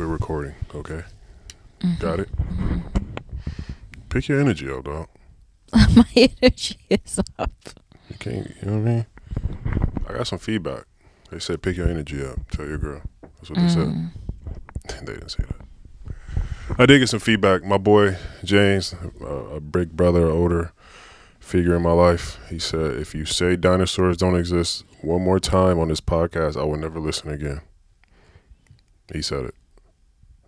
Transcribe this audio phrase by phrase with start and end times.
[0.00, 1.02] We're recording, okay?
[1.98, 2.30] Got it?
[4.08, 5.08] Pick your energy up, dog.
[5.94, 7.50] My energy is up.
[8.08, 9.06] You can't, you know what I mean?
[10.08, 10.84] I got some feedback.
[11.30, 12.38] They said pick your energy up.
[12.50, 13.02] Tell your girl.
[13.20, 14.10] That's what they Mm.
[14.88, 15.04] said.
[15.06, 16.14] they didn't say that.
[16.80, 17.62] I did get some feedback.
[17.62, 20.72] My boy James, uh, a big brother, older
[21.40, 25.78] figure in my life, he said, if you say dinosaurs don't exist one more time
[25.78, 27.60] on this podcast, I will never listen again.
[29.12, 29.54] He said it.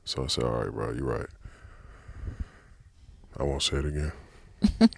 [0.04, 1.26] So I said, all right, bro, you're right.
[3.38, 4.12] I won't say it again.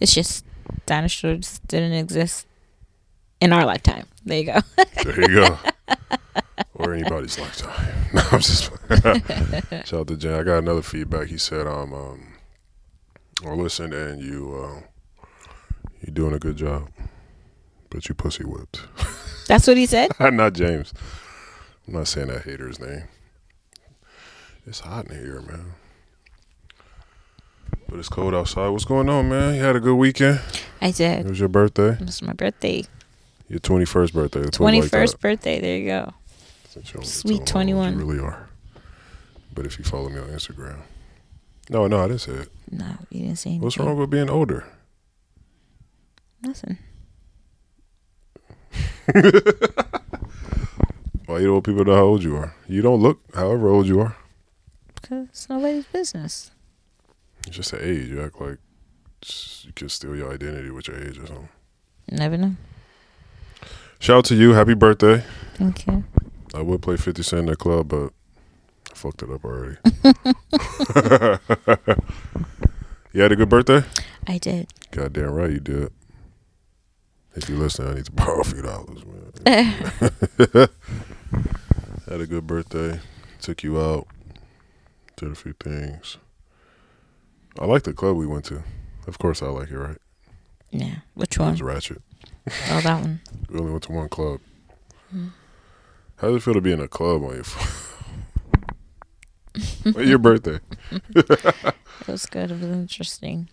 [0.00, 0.44] It's just
[0.86, 2.46] dinosaurs didn't exist
[3.40, 4.06] in our lifetime.
[4.24, 4.60] There you go.
[5.02, 5.58] There you go.
[6.74, 7.94] or anybody's lifetime.
[8.14, 8.70] No, I'm just
[9.84, 10.32] shout out to Jen.
[10.32, 11.28] I got another feedback.
[11.28, 12.32] He said, um, um
[13.44, 14.80] I listened and you uh
[16.00, 16.88] you doing a good job.
[17.90, 18.80] But you pussy whipped.
[19.46, 20.10] That's what he said.
[20.18, 20.94] not James.
[21.86, 23.04] I'm not saying that hater's name.
[24.68, 25.72] It's hot in here, man.
[27.88, 28.68] But it's cold outside.
[28.68, 29.54] What's going on, man?
[29.54, 30.40] You had a good weekend?
[30.82, 31.24] I did.
[31.24, 31.92] It was your birthday?
[31.92, 32.84] It was my birthday.
[33.48, 34.40] Your 21st birthday.
[34.40, 35.58] Let's put it Twenty like birthday.
[35.58, 36.12] There you go.
[36.74, 37.98] You Sweet tell them how old 21.
[37.98, 38.50] You really are.
[39.54, 40.80] But if you follow me on Instagram.
[41.70, 42.48] No, no, I didn't say it.
[42.70, 43.64] No, you didn't say anything.
[43.64, 44.66] What's wrong with being older?
[46.42, 46.76] Nothing.
[51.24, 52.54] Why you don't want people to know how old you are?
[52.68, 54.14] You don't look however old you are.
[55.00, 56.50] Because it's nobody's business.
[57.46, 58.08] It's just an age.
[58.08, 58.58] You act like
[59.62, 61.48] you can steal your identity with your age or something.
[62.10, 62.56] Never know.
[63.98, 64.52] Shout out to you.
[64.52, 65.24] Happy birthday.
[65.54, 66.04] Thank you.
[66.54, 68.12] I would play 50 Cent in the club, but
[68.90, 69.76] I fucked it up already.
[73.12, 73.82] you had a good birthday?
[74.26, 74.68] I did.
[74.90, 75.92] Goddamn right you did.
[77.34, 80.68] If you listen, I need to borrow a few dollars, man.
[82.08, 83.00] Had a good birthday.
[83.40, 84.06] Took you out.
[85.18, 86.16] Did a few things.
[87.58, 88.62] I like the club we went to.
[89.06, 89.98] Of course I like it, right?
[90.70, 90.96] Yeah.
[91.14, 91.50] Which It one?
[91.52, 92.00] was ratchet.
[92.70, 93.20] Oh, that one.
[93.50, 94.40] We only went to one club.
[95.14, 95.30] Mm.
[96.16, 97.44] How does it feel to be in a club on your
[99.96, 100.60] on your birthday?
[101.14, 102.50] It was good.
[102.50, 103.48] It was interesting.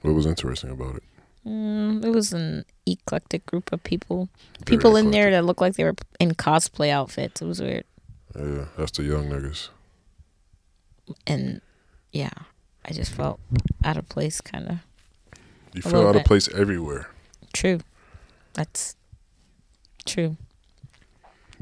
[0.00, 1.02] What was interesting about it?
[1.46, 4.28] Mm, it was an eclectic group of people.
[4.66, 7.42] Very People in there that looked like they were in cosplay outfits.
[7.42, 7.84] It was weird.
[8.34, 9.68] Yeah, that's the young niggas.
[11.26, 11.60] And
[12.12, 12.30] yeah,
[12.84, 13.40] I just felt
[13.84, 14.78] out of place, kind of.
[15.74, 17.08] You feel out of place everywhere.
[17.52, 17.80] True.
[18.54, 18.96] That's
[20.04, 20.36] true.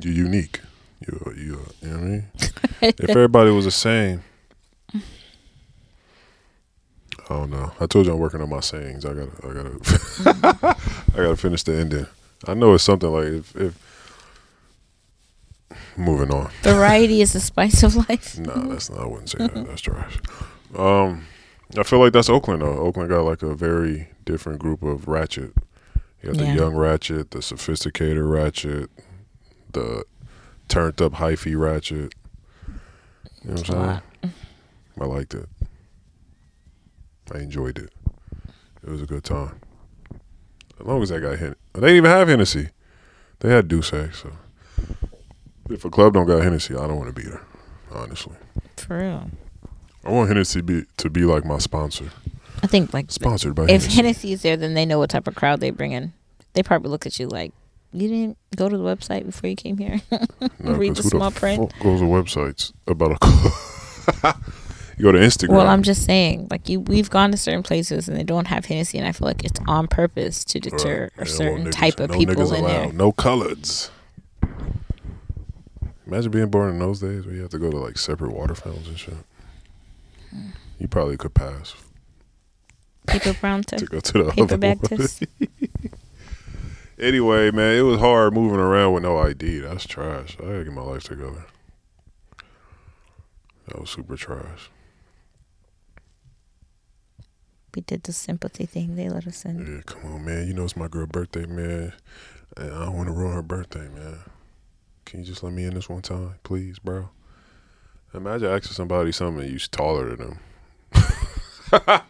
[0.00, 0.60] You're unique.
[1.06, 1.42] You, you,
[1.80, 2.24] you know what I mean?
[2.82, 4.22] if everybody was the same,
[4.92, 4.98] I
[7.28, 7.72] don't know.
[7.78, 9.04] I told you I'm working on my sayings.
[9.04, 10.76] I gotta, I gotta,
[11.14, 12.06] I gotta finish the ending.
[12.46, 13.89] I know it's something like if, if
[15.96, 16.50] moving on.
[16.62, 18.38] Variety is the spice of life.
[18.38, 19.00] No, that's not.
[19.00, 19.66] I wouldn't say that.
[19.66, 20.18] That's trash.
[20.76, 21.26] Um,
[21.78, 22.78] I feel like that's Oakland though.
[22.78, 25.52] Oakland got like a very different group of ratchet.
[26.22, 26.54] You got the Yeah.
[26.54, 28.90] young ratchet, the sophisticated ratchet,
[29.72, 30.04] the
[30.68, 32.14] turned up hyphy ratchet.
[33.42, 34.32] You know what I'm saying?
[35.00, 35.48] I liked it.
[37.32, 37.90] I enjoyed it.
[38.84, 39.60] It was a good time.
[40.80, 42.68] As long as that guy hit, they didn't even have Hennessy.
[43.40, 44.32] They had D'ussé, so
[45.70, 47.42] if a club don't got Hennessy, I don't want to be there.
[47.92, 48.36] Honestly.
[48.76, 49.30] For real.
[50.04, 52.10] I want Hennessy be, to be like my sponsor.
[52.62, 53.96] I think like Sponsored by if Hennessy.
[53.96, 56.12] Hennessy is there, then they know what type of crowd they bring in.
[56.52, 57.52] They probably look at you like
[57.92, 60.00] you didn't go to the website before you came here.
[60.58, 61.72] No, read the small print.
[61.72, 64.36] fuck goes to websites about a club?
[64.98, 65.56] you go to Instagram.
[65.56, 68.66] well, I'm just saying, like you, we've gone to certain places and they don't have
[68.66, 72.10] Hennessy, and I feel like it's on purpose to deter Yeah, a certain type of
[72.10, 72.92] no people in there.
[72.92, 73.90] No coloreds.
[76.10, 78.56] Imagine being born in those days where you have to go to like separate water
[78.56, 79.14] fountains and shit.
[80.80, 81.76] You probably could pass
[83.06, 85.24] Paper brown to test, go to the other test.
[86.98, 89.60] Anyway, man, it was hard moving around with no ID.
[89.60, 90.36] That's trash.
[90.38, 91.46] I gotta get my life together.
[93.68, 94.68] That was super trash.
[97.74, 98.96] We did the sympathy thing.
[98.96, 99.76] They let us in.
[99.76, 100.46] Yeah, come on, man.
[100.46, 101.94] You know it's my girl' birthday, man.
[102.58, 104.18] And I don't want to ruin her birthday, man.
[105.10, 107.08] Can you just let me in this one time, please, bro?
[108.14, 110.38] Imagine asking somebody something and you taller than them.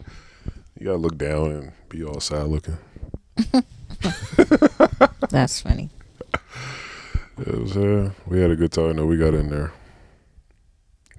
[0.79, 2.77] you gotta look down and be all sad looking.
[5.31, 5.89] That's funny.
[7.39, 8.97] It was, uh, we had a good time.
[8.97, 9.07] though.
[9.07, 9.71] we got in there.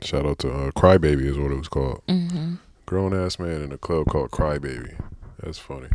[0.02, 2.00] Shout out to uh, Crybaby is what it was called.
[2.08, 2.54] hmm
[2.86, 5.00] Grown ass man in a club called Crybaby.
[5.42, 5.88] That's funny.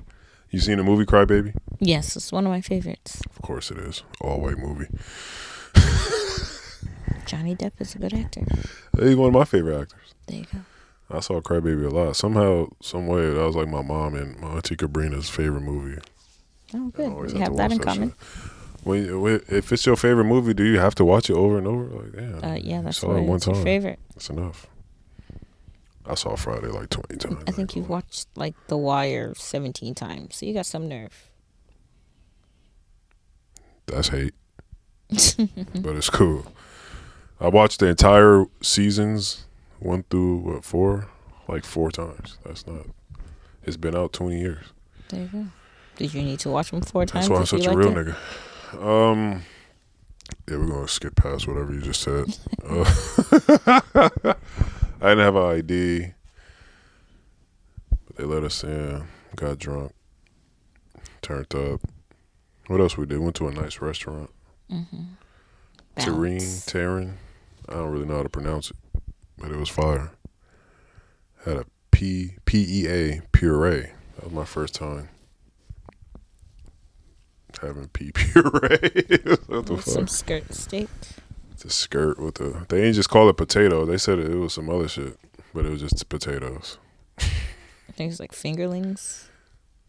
[0.51, 1.55] You seen the movie Crybaby?
[1.79, 3.21] Yes, it's one of my favorites.
[3.29, 4.03] Of course it is.
[4.19, 4.87] All white movie.
[7.25, 8.41] Johnny Depp is a good actor.
[8.99, 10.13] He's one of my favorite actors.
[10.27, 10.59] There you go.
[11.09, 12.15] I saw Crybaby a lot.
[12.15, 16.01] Somehow, some way, that was like my mom and my auntie Cabrina's favorite movie.
[16.73, 17.31] Oh, good.
[17.31, 18.09] You have have that in common.
[18.09, 18.17] shit.
[18.83, 21.67] When, when- if it's your favorite movie, do you have to watch it over and
[21.67, 21.83] over?
[21.85, 22.43] Like, damn.
[22.43, 23.63] Uh, yeah, that's saw it one it's your time.
[23.63, 23.99] favorite.
[24.13, 24.67] That's enough.
[26.05, 27.43] I saw Friday like twenty times.
[27.47, 31.29] I think you've watched like The Wire 17 times, so you got some nerve.
[33.87, 34.33] That's hate,
[35.09, 36.45] but it's cool.
[37.39, 39.45] I watched the entire seasons,
[39.79, 41.07] one through what four,
[41.47, 42.37] like four times.
[42.45, 42.87] That's not.
[43.63, 44.65] It's been out twenty years.
[45.09, 45.45] There you go.
[45.95, 47.27] Did you need to watch them four times?
[47.27, 48.07] That's why I'm such a real it?
[48.07, 48.15] nigga.
[48.83, 49.43] Um,
[50.49, 52.25] yeah, we're gonna skip past whatever you just said.
[52.67, 52.83] Uh,
[54.99, 56.13] I didn't have an ID,
[58.05, 59.07] but they let us in.
[59.35, 59.93] Got drunk,
[61.21, 61.81] turned up.
[62.65, 63.19] What else we did?
[63.19, 64.31] Went to a nice restaurant.
[64.71, 65.03] Mm-hmm.
[65.97, 66.65] Terrine, Balance.
[66.65, 67.13] Taryn.
[67.69, 68.77] I don't really know how to pronounce it,
[69.37, 70.11] but it was fire.
[71.45, 73.91] Had a P P E A puree.
[74.15, 75.09] That was my first time
[77.61, 78.41] having pea puree.
[79.47, 80.89] what the Some skirt steak.
[81.51, 82.65] It's a skirt with the.
[82.69, 83.85] They ain't just call it potato.
[83.85, 85.17] They said it, it was some other shit,
[85.53, 86.77] but it was just potatoes.
[87.19, 89.25] I think it's like fingerlings.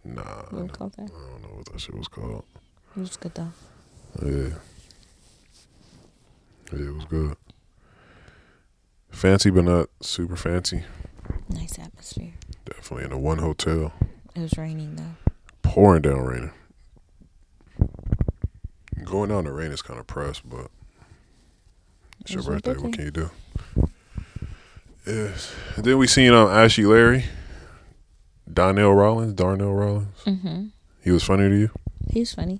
[0.04, 1.02] Nah, What do we call that?
[1.14, 2.44] I don't know what that shit was called.
[2.96, 3.52] It was good though.
[4.22, 4.48] Yeah.
[6.72, 7.36] Yeah, it was good.
[9.10, 10.84] Fancy, but not super fancy.
[11.48, 12.32] Nice atmosphere.
[12.64, 13.92] Definitely in a one hotel.
[14.34, 15.32] It was raining though.
[15.62, 16.50] Pouring down raining.
[19.04, 20.70] Going in the rain is kind of pressed, but
[22.20, 22.74] it's your birthday.
[22.74, 23.30] What can you do?
[25.06, 25.54] Yes.
[25.76, 27.24] And then we seen um Ashy Larry,
[28.52, 30.24] Donnell Rawlings, Darnell Rawlings.
[30.26, 30.66] Mm-hmm.
[31.02, 31.70] He was funny to you.
[32.10, 32.58] He was funny.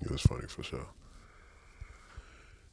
[0.00, 0.86] He was funny for sure.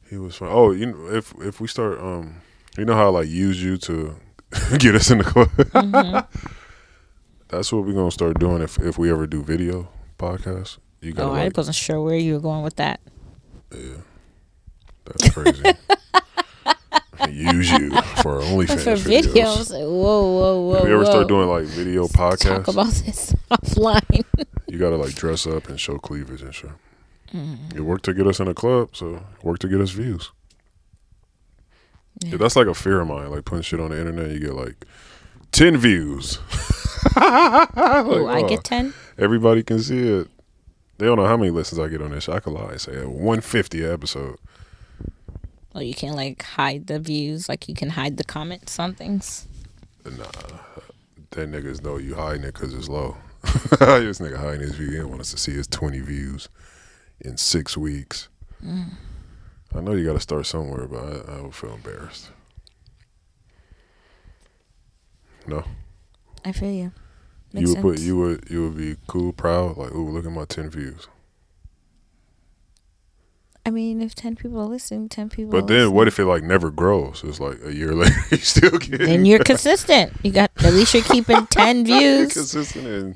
[0.09, 0.49] He was fun.
[0.51, 2.41] Oh, you know, if if we start, um,
[2.77, 4.15] you know how I like use you to
[4.79, 5.49] get us in the club.
[5.49, 6.47] Mm-hmm.
[7.49, 9.89] That's what we're gonna start doing if if we ever do video
[10.19, 10.77] podcasts.
[11.01, 12.99] You gotta Oh, I like, wasn't sure where you were going with that.
[13.73, 13.97] yeah,
[15.05, 15.63] that's crazy.
[17.29, 17.89] use you
[18.21, 19.31] for OnlyFans For videos.
[19.33, 20.75] videos, whoa, whoa, whoa.
[20.77, 21.09] If we ever whoa.
[21.11, 24.23] start doing like video Talk podcasts, about this offline.
[24.67, 26.71] you gotta like dress up and show cleavage and shit.
[27.33, 27.77] Mm-hmm.
[27.77, 30.31] You work to get us in a club, so work to get us views.
[32.23, 32.31] Yeah.
[32.31, 33.29] Yeah, that's like a fear of mine.
[33.29, 34.85] Like putting shit on the internet, you get like
[35.51, 36.39] ten views.
[37.15, 38.93] oh, I oh, get 10?
[39.17, 40.27] Everybody can see it.
[40.97, 42.23] They don't know how many listens I get on this.
[42.23, 42.35] shit.
[42.35, 42.77] I could lie.
[42.77, 44.37] Say one fifty episode.
[45.75, 49.47] Oh, you can't like hide the views, like you can hide the comments on things.
[50.05, 50.25] Nah,
[51.31, 53.17] that niggas know you hiding it because it's low.
[53.43, 54.87] this nigga hiding his view.
[54.87, 56.49] He didn't want us to see his twenty views
[57.21, 58.29] in six weeks.
[59.75, 62.31] I know you got to start somewhere, but I, I would feel embarrassed.
[65.45, 65.63] No.
[66.43, 66.91] I feel you.
[67.53, 68.07] Makes you would put sense.
[68.07, 71.07] you would you would be cool, proud, like, ooh, look at my ten views.
[73.65, 76.41] I mean, if 10 people are listening, 10 people But then what if it like
[76.41, 77.21] never grows?
[77.25, 80.13] It's like a year later you still get Then you're consistent.
[80.23, 82.55] You got, at least you're keeping 10 views.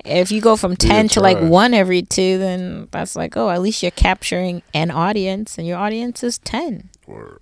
[0.04, 3.60] If you go from 10 to like 1 every 2, then that's like, oh, at
[3.62, 6.90] least you're capturing an audience, and your audience is 10.
[7.06, 7.38] or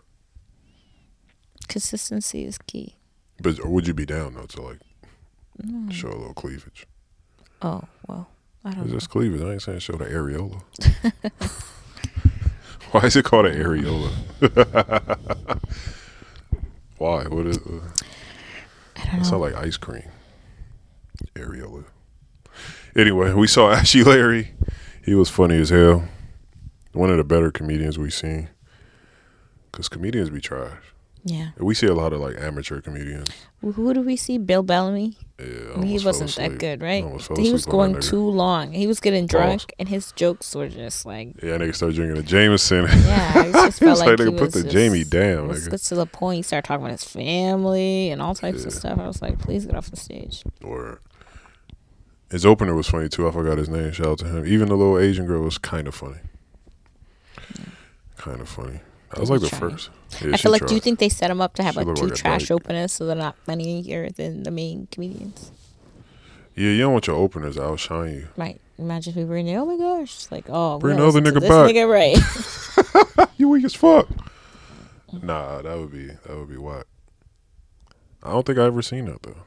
[1.69, 2.97] Consistency is key.
[3.41, 4.79] but would you be down though to like
[5.93, 6.85] show a little cleavage?
[7.63, 8.29] Oh, well,
[8.65, 8.97] I don't It's know.
[8.97, 9.41] just cleavage.
[9.43, 10.63] I ain't saying show the areola.
[12.91, 14.11] Why is it called an areola?
[16.99, 17.23] Why?
[17.29, 17.59] What is?
[17.59, 17.89] Uh,
[19.03, 19.23] I don't it know.
[19.25, 20.09] sound like ice cream.
[21.35, 21.85] Areola.
[22.97, 24.53] Anyway, we saw Ashy Larry.
[25.05, 26.05] He was funny as hell.
[26.93, 28.49] One of the better comedians we've seen.
[29.73, 30.83] Cause comedians be trash.
[31.25, 31.51] Yeah.
[31.59, 33.29] We see a lot of like amateur comedians.
[33.61, 34.37] Who who do we see?
[34.39, 35.17] Bill Bellamy?
[35.41, 37.03] Yeah, I I mean, he wasn't that good, right?
[37.05, 38.73] He was asleep on that going too long.
[38.73, 39.67] He was getting drunk, Pause.
[39.79, 42.85] and his jokes were just like, Yeah, nigga started drinking a Jameson.
[42.85, 45.95] yeah, I just felt like, like nigga put the just- Jamie down, Let's get to
[45.95, 46.37] the point.
[46.37, 48.99] He started talking about his family and all types of stuff.
[48.99, 50.43] I was like, please get off the stage.
[50.63, 51.01] or
[52.31, 53.27] his opener was funny too.
[53.27, 53.91] I forgot his name.
[53.93, 54.47] Shout out to him.
[54.47, 56.19] Even the little Asian girl was kind of funny.
[58.17, 58.81] Kind of funny.
[59.11, 59.71] That was like the Trying.
[59.73, 59.91] first.
[60.23, 61.97] Yeah, I feel like, do you think they set him up to have She like
[61.97, 65.51] two like trash openers so they're not funnier than the main comedians?
[66.55, 68.29] Yeah, you don't want your openers outshine you.
[68.37, 68.61] Right.
[68.79, 70.15] Imagine if we were in oh my gosh.
[70.15, 71.71] It's like, oh, Bring gotta the other nigga this back.
[71.71, 73.29] Nigga right.
[73.37, 74.09] You weak as fuck.
[75.23, 76.87] Nah, that would be that would be whack.
[78.23, 79.43] I don't think I ever seen that though.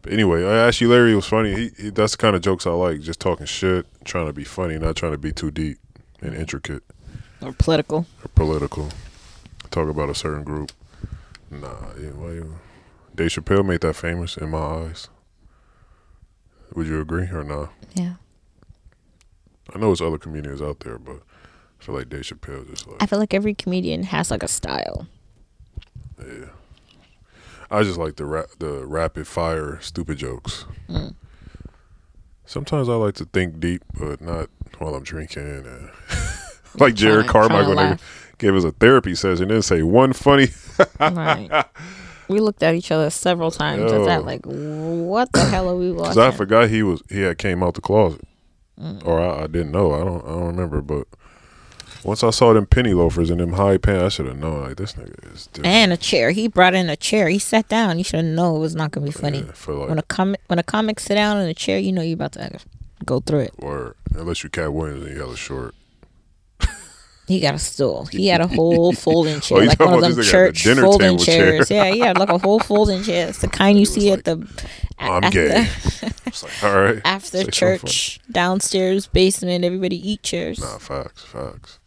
[0.00, 1.54] But anyway, I Ashy Larry was funny.
[1.54, 3.02] He, he that's the kind of jokes I like.
[3.02, 5.76] Just talking shit, trying to be funny, not trying to be too deep
[6.22, 6.82] and intricate
[7.42, 8.06] or political.
[8.24, 8.88] or political.
[9.70, 10.72] talk about a certain group.
[11.50, 12.54] Nah, yeah, why you?
[13.14, 15.08] Dave Chappelle made that famous in my eyes.
[16.74, 17.72] Would you agree or not?
[17.94, 18.14] Yeah.
[19.74, 21.20] I know there's other comedians out there, but
[21.80, 24.48] I feel like Dave Chappelle just like I feel like every comedian has like a
[24.48, 25.06] style.
[26.18, 26.46] yeah.
[27.72, 30.64] I just like the ra- the rapid fire stupid jokes.
[30.88, 31.14] Mm.
[32.44, 35.66] Sometimes I like to think deep, but not while I'm drinking.
[35.66, 35.90] And
[36.78, 37.98] like Jerrod Trying- Carmichael
[38.38, 40.48] gave us a therapy session, didn't say one funny.
[41.00, 41.64] right.
[42.28, 43.90] We looked at each other several times.
[43.90, 46.04] At that, like, what the hell are we watching?
[46.04, 46.32] Cause watching?
[46.32, 48.20] I forgot he was he had came out the closet,
[48.80, 49.04] Mm.
[49.04, 49.92] or I, I didn't know.
[49.92, 50.80] I don't I don't remember.
[50.80, 51.08] But
[52.04, 54.62] once I saw them penny loafers and them high pants, I should have known.
[54.62, 55.66] Like this nigga is different.
[55.66, 56.30] and a chair.
[56.30, 57.28] He brought in a chair.
[57.28, 57.98] He sat down.
[57.98, 59.38] You should have known it was not gonna be funny.
[59.40, 62.00] Yeah, like When a comic when a comic sit down in a chair, you know
[62.02, 62.60] you're about to
[63.04, 63.54] go through it.
[63.58, 65.74] or unless you Katt Williams and you hella short.
[67.30, 68.06] He got a stool.
[68.06, 70.32] He had a whole folding oh, chair, Oh, like one of them this nigga the
[70.32, 71.50] church dinner folding table chair.
[71.52, 71.70] chairs.
[71.70, 73.28] Yeah, he had like a whole folding chair.
[73.28, 74.64] It's the kind you see like, at the
[74.98, 75.46] oh, I'm at gay.
[76.00, 77.00] the- like all right.
[77.04, 79.64] after Say church downstairs basement.
[79.64, 80.58] Everybody eat chairs.
[80.58, 81.78] Nah, facts, facts.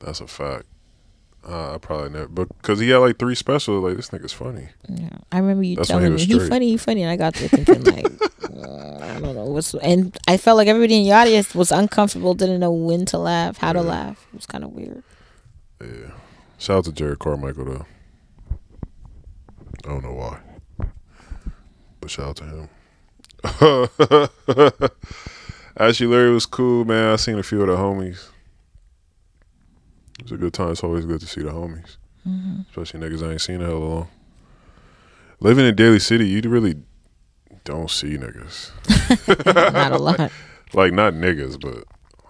[0.00, 0.66] That's a fact.
[1.46, 4.68] Uh, I probably never, but because he had like three specials, like this nigga's funny.
[4.88, 7.34] Yeah, I remember you That's telling me was he funny, he funny, and I got
[7.34, 8.06] there thinking like,
[8.52, 12.34] uh, I don't know what's, and I felt like everybody in the audience was uncomfortable,
[12.34, 14.26] didn't know when to laugh, how to laugh.
[14.32, 15.02] It was kind of weird.
[15.80, 16.10] Yeah.
[16.58, 17.86] Shout out to Jerrod Carmichael though.
[19.84, 20.40] I don't know why,
[22.00, 22.68] but shout out to him.
[25.76, 27.12] Ashy Larry was cool, man.
[27.12, 28.28] I seen a few of the homies.
[30.28, 30.70] It was a good time.
[30.72, 31.96] It's always good to see the homies,
[32.28, 32.60] Mm-hmm.
[32.70, 34.08] especially niggas I ain't seen in hella long.
[35.40, 36.76] Living in Daly City, you really
[37.64, 38.70] don't see niggas.
[39.72, 40.30] Not a lot,
[40.74, 41.84] Like not niggas, but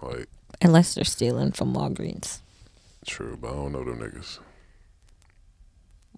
[0.07, 0.27] like
[0.61, 2.39] unless they're stealing from Walgreens
[3.05, 3.37] true.
[3.41, 4.39] But I don't know them niggas.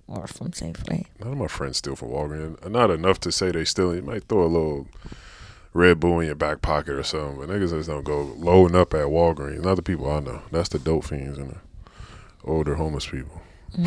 [0.08, 1.06] or from Safeway.
[1.20, 2.70] None of my friends steal from Walgreens.
[2.70, 3.96] Not enough to say they steal.
[3.96, 4.88] You might throw a little
[5.74, 8.94] Red Bull in your back pocket or something, but niggas just don't go loading up
[8.94, 9.64] at Walgreens.
[9.64, 10.42] Not the people I know.
[10.52, 11.58] That's the dope fiends and the
[12.44, 13.42] older homeless people.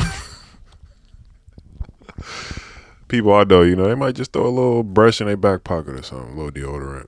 [3.08, 5.64] people I know, you know, they might just throw a little brush in their back
[5.64, 7.06] pocket or something, a little deodorant.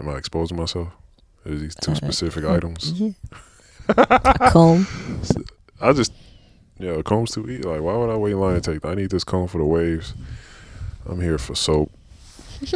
[0.00, 0.88] Am I exposing myself?
[1.44, 2.92] Is these two Uh, specific items?
[2.92, 3.10] Yeah.
[3.88, 4.86] a comb.
[5.80, 6.12] I just,
[6.78, 7.64] yeah, combs to eat.
[7.64, 8.84] Like, why would I wait in line to take?
[8.84, 10.14] I need this comb for the waves.
[11.06, 11.92] I'm here for soap.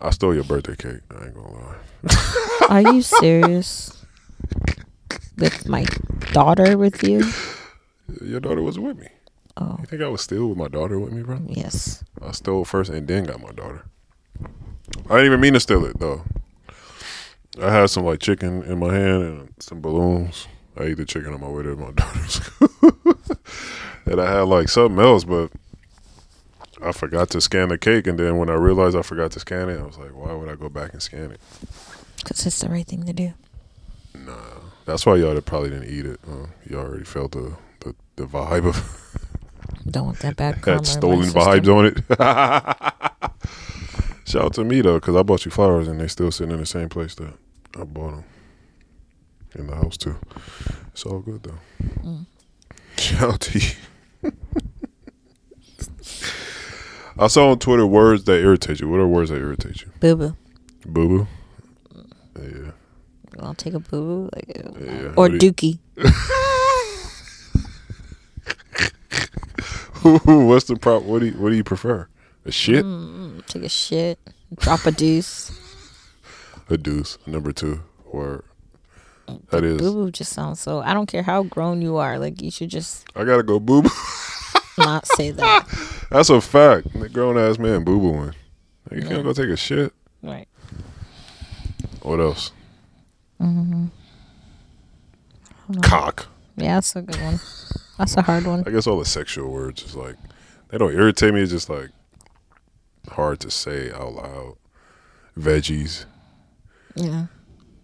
[0.00, 1.00] I stole your birthday cake.
[1.10, 1.76] I ain't gonna lie.
[2.68, 3.91] Are you serious?
[5.42, 5.84] With my
[6.30, 7.24] daughter with you?
[8.24, 9.08] Your daughter was with me.
[9.56, 11.40] Oh, You think I was still with my daughter with me, bro?
[11.48, 12.04] yes.
[12.24, 13.84] I stole first and then got my daughter.
[15.10, 16.22] I didn't even mean to steal it though.
[17.60, 20.46] I had some like chicken in my hand and some balloons.
[20.78, 22.70] I ate the chicken on my way to my daughter's school.
[24.06, 25.50] and I had like something else, but
[26.80, 28.06] I forgot to scan the cake.
[28.06, 30.48] And then when I realized I forgot to scan it, I was like, why would
[30.48, 31.40] I go back and scan it?
[32.18, 33.32] Because it's the right thing to do.
[34.14, 34.51] Nah,
[34.84, 36.20] that's why y'all probably didn't eat it.
[36.28, 39.08] Uh, you already felt the, the, the vibe of
[39.90, 40.78] Don't want that bad karma.
[40.78, 41.98] had stolen vibes on it.
[44.28, 46.60] Shout out to me though, because I bought you flowers and they still sitting in
[46.60, 47.34] the same place that
[47.78, 48.24] I bought them
[49.54, 50.16] in the house too.
[50.92, 51.58] It's all good though.
[52.02, 52.26] Mm.
[52.98, 53.70] Shout out to you.
[57.18, 58.88] I saw on Twitter words that irritate you.
[58.88, 59.88] What are words that irritate you?
[60.00, 60.36] Boo boo.
[60.86, 61.26] Boo boo.
[62.40, 62.61] Yeah.
[63.40, 64.30] I'll take a boo boo.
[64.34, 64.46] Like.
[64.80, 65.08] Yeah.
[65.08, 65.78] Or What do you- dookie.
[70.02, 71.02] What's the prop?
[71.04, 72.08] What do you What do you prefer?
[72.44, 74.18] A shit, Mm, take a shit.
[74.56, 75.52] Drop a deuce.
[76.68, 78.44] a deuce, number two, or
[79.50, 79.78] that is.
[79.78, 80.80] Boo boo just sounds so.
[80.80, 82.18] I don't care how grown you are.
[82.18, 83.90] Like, you should just I gotta go boo boo.
[84.78, 85.66] not say that.
[86.10, 86.92] That's a fact.
[86.98, 88.34] The grown ass man boo booing.
[88.90, 89.92] You can't go take a shit.
[90.22, 90.48] Right.
[92.02, 92.50] What else?
[93.42, 93.86] Mm-hmm.
[95.80, 96.28] Cock.
[96.56, 97.40] Yeah, that's a good one.
[97.98, 98.64] That's a hard one.
[98.66, 100.16] I guess all the sexual words is like
[100.68, 101.40] they don't irritate me.
[101.42, 101.90] It's just like
[103.10, 104.56] hard to say out loud.
[105.38, 106.04] Veggies.
[106.94, 107.26] Yeah.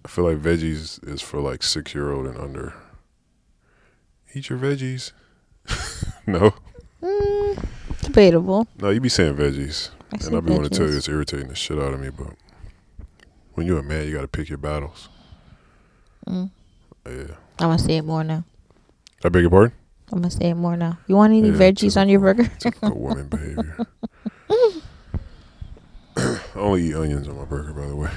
[0.04, 2.74] I feel like veggies is for like six year old and under.
[4.34, 5.12] Eat your veggies.
[6.26, 6.52] no,
[7.02, 7.64] Mm,
[8.02, 8.66] debatable.
[8.80, 11.48] no, you be saying veggies, I and I be want to tell you it's irritating
[11.48, 12.10] the shit out of me.
[12.10, 12.34] But
[13.54, 15.08] when you're a man, you got to pick your battles.
[16.26, 16.50] Mm.
[17.06, 17.12] Yeah.
[17.60, 18.44] I'm gonna say it more now.
[19.24, 19.72] I beg your pardon.
[20.12, 20.98] I'm gonna say it more now.
[21.06, 22.46] You want any Yeah, veggies on your burger?
[22.58, 23.86] Typical woman behavior.
[26.16, 28.10] I only eat onions on my burger, by the way.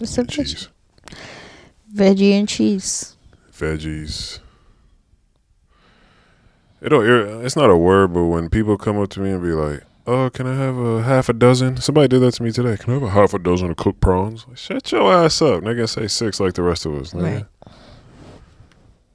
[0.00, 0.68] It's And cheese.
[1.94, 3.16] Veggie and cheese.
[3.52, 4.38] veggies.
[6.80, 7.44] It don't.
[7.44, 10.30] It's not a word, but when people come up to me and be like, "Oh,
[10.30, 12.76] can I have a half a dozen?" Somebody did that to me today.
[12.76, 14.46] Can I have a half a dozen of cooked prawns?
[14.48, 15.62] Like, Shut your ass up.
[15.62, 17.12] Nigga, say six like the rest of us.
[17.12, 17.22] Nigga.
[17.66, 17.74] Right.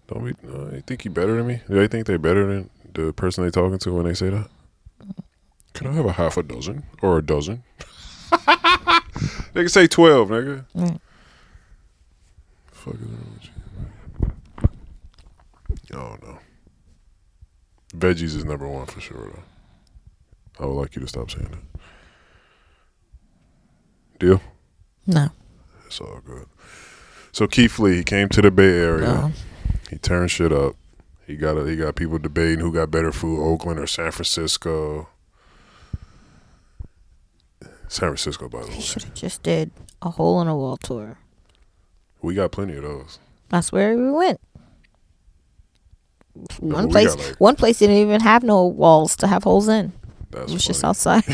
[0.08, 0.34] Don't be.
[0.48, 1.62] Uh, you think you better than me?
[1.68, 4.48] Do they think they better than the person they talking to when they say that?
[5.74, 7.64] Can I have a half a dozen or a dozen?
[9.54, 10.66] they can say twelve, nigga.
[10.76, 11.00] Right.
[12.72, 13.50] Fuck is wrong with you?
[15.94, 16.40] I don't know.
[17.96, 19.44] Veggies is number one for sure, though.
[20.60, 21.82] I would like you to stop saying that.
[24.20, 24.42] Deal?
[25.08, 25.30] No.
[25.88, 26.46] It's all good.
[27.32, 29.08] So Keith Lee, he came to the Bay Area.
[29.08, 29.32] No.
[29.90, 30.76] He turned shit up.
[31.26, 35.08] He got a, he got people debating who got better food, Oakland or San Francisco.
[37.88, 38.82] San Francisco, by the He way.
[38.82, 41.18] should have just did a hole in a wall tour.
[42.22, 43.20] We got plenty of those.
[43.50, 44.40] That's where we went.
[46.62, 49.68] No, One we place, like- one place didn't even have no walls to have holes
[49.68, 49.92] in.
[50.34, 51.24] That's It was just outside.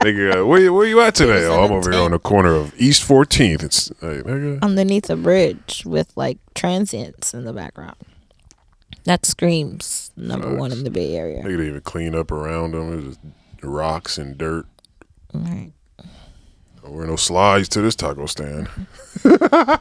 [0.00, 1.46] nigga, where you, where you at today?
[1.46, 3.62] Oh, I'm over here on the corner of East 14th.
[3.62, 4.62] It's nigga.
[4.62, 7.96] underneath a bridge with like transients in the background.
[9.04, 11.42] That screams number one in the Bay Area.
[11.42, 12.92] Nigga didn't even clean up around them.
[12.92, 13.20] It was just
[13.62, 14.66] rocks and dirt.
[15.32, 15.72] Right.
[16.82, 18.68] Don't wear no slides to this taco stand.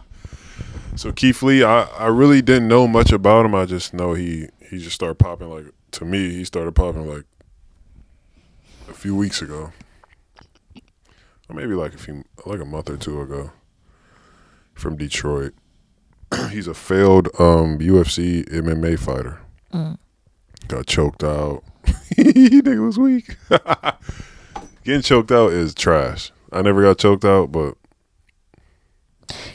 [0.95, 3.55] so Keith Lee, I, I really didn't know much about him.
[3.55, 6.29] I just know he he just started popping like to me.
[6.31, 7.25] He started popping like
[8.89, 9.71] a few weeks ago,
[11.49, 13.51] or maybe like a few like a month or two ago.
[14.73, 15.53] From Detroit,
[16.49, 19.39] he's a failed um, UFC MMA fighter.
[19.71, 19.97] Mm.
[20.67, 21.63] Got choked out.
[22.15, 23.37] he nigga was weak.
[24.83, 26.31] Getting choked out is trash.
[26.51, 27.75] I never got choked out, but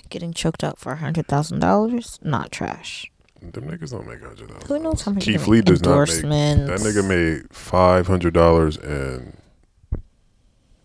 [0.09, 3.11] Getting choked out for a hundred thousand dollars, not trash.
[3.41, 4.67] Them niggas don't make hundred dollars.
[4.67, 8.77] Who knows how much Keith Lee does not make that nigga made five hundred dollars
[8.77, 9.37] and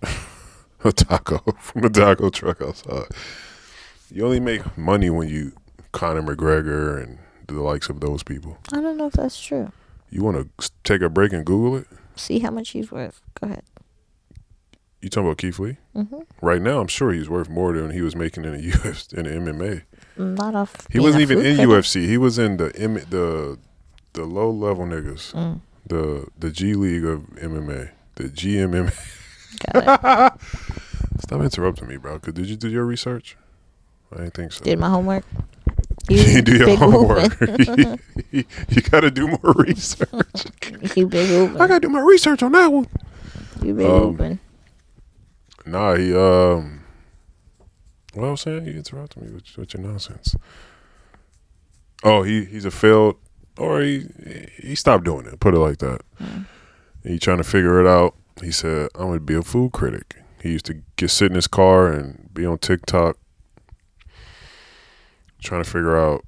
[0.83, 3.05] a taco from a taco truck outside.
[4.11, 5.53] You only make money when you
[5.91, 8.57] Conor McGregor and the likes of those people.
[8.71, 9.71] I don't know if that's true.
[10.09, 11.87] You want to take a break and Google it?
[12.15, 13.21] See how much he's worth.
[13.39, 13.63] Go ahead.
[15.01, 15.77] You talking about Keith Lee?
[15.93, 19.11] hmm Right now, I'm sure he's worth more than he was making in the US
[19.11, 19.83] in the MMA.
[20.17, 20.87] Not off.
[20.91, 21.67] He wasn't even in critic.
[21.69, 22.05] UFC.
[22.07, 23.57] He was in the M- the
[24.13, 28.93] the low level niggas, Mm, the the G League of MMA, the GMMA.
[29.73, 30.41] got it.
[31.21, 32.19] Stop interrupting me, bro.
[32.19, 33.37] 'cause did you do your research?
[34.11, 34.63] I didn't think so.
[34.63, 35.23] Did my homework.
[36.09, 37.33] you do your homework.
[37.33, 37.99] hoopin'.
[38.69, 40.45] you, got to do more research.
[40.95, 42.87] you big I got to do my research on that one.
[43.63, 44.39] You big Um, hooping.
[45.65, 46.82] Nah, he um.
[48.13, 50.35] What I was saying, you interrupted me with, with your nonsense.
[52.03, 53.15] Oh, he he's a failed,
[53.57, 54.07] or he
[54.61, 55.39] he stopped doing it.
[55.39, 56.01] Put it like that.
[56.21, 56.45] Mm.
[57.03, 58.15] He trying to figure it out.
[58.41, 61.47] He said, "I'm gonna be a food critic." He used to get sit in his
[61.47, 63.17] car and be on TikTok,
[65.41, 66.25] trying to figure out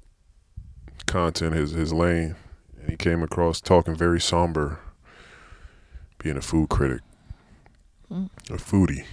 [1.06, 2.36] content his his lane,
[2.80, 4.80] and he came across talking very somber,
[6.18, 7.02] being a food critic,
[8.10, 8.30] Mm.
[8.50, 9.04] a foodie.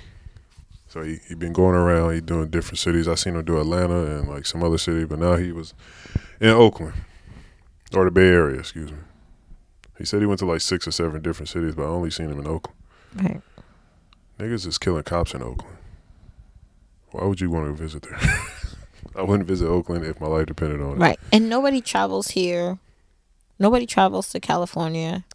[0.93, 2.13] So he he been going around.
[2.13, 3.07] He doing different cities.
[3.07, 5.73] I seen him do Atlanta and like some other city, but now he was
[6.39, 6.93] in Oakland
[7.95, 8.59] or the Bay Area.
[8.59, 8.99] Excuse me.
[9.97, 12.29] He said he went to like six or seven different cities, but I only seen
[12.29, 12.77] him in Oakland.
[13.15, 13.41] Right.
[14.37, 15.77] Niggas is killing cops in Oakland.
[17.09, 18.19] Why would you want to visit there?
[19.15, 20.99] I wouldn't visit Oakland if my life depended on it.
[20.99, 21.19] Right.
[21.31, 22.77] And nobody travels here.
[23.57, 25.25] Nobody travels to California,